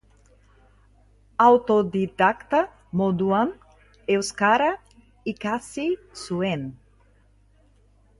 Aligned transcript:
Autodidakta 1.43 2.61
moduan, 3.01 3.51
euskara 4.15 4.71
ikasi 5.33 5.87
zuen. 6.25 6.65